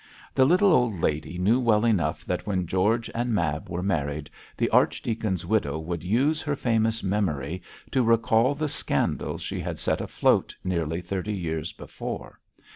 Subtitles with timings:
[0.33, 4.67] The little old lady knew well enough that when George and Mab were married, the
[4.71, 10.55] archdeacon's widow would use her famous memory to recall the scandals she had set afloat
[10.63, 12.39] nearly thirty years before.